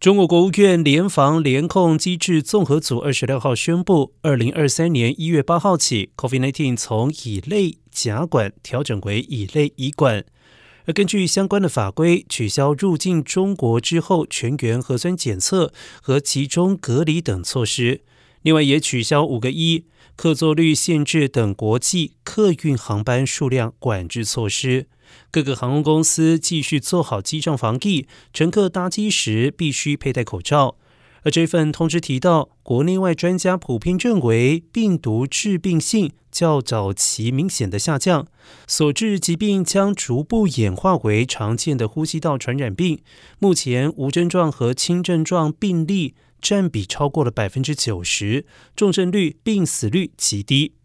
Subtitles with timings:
[0.00, 10.24] 中国国务院联防联控机制综合组二十六号宣布，二零二三年一月八号起，COVID-19 从乙类甲管调整为乙类乙管。
[10.86, 18.02] 而根据相关的法规，取消入境中国之后全员核酸检测和集中隔离等措施。
[18.42, 19.84] 另外，也取消五个一
[20.18, 24.88] 客座率限制等国际客运航班数量管制措施。
[25.30, 30.74] 各个航空公司继续做好机上防疫，乘客搭机时必须佩戴口罩。
[31.22, 38.26] 而这份通知提到，国内外专家普遍认为，病毒致病性较早期明显的下降，
[38.66, 42.98] 所致疾病将逐步演化为常见的呼吸道传染病。
[43.38, 50.77] 目前无症状和轻症状病例占比超过了百分之九十，重症率、病死率极低。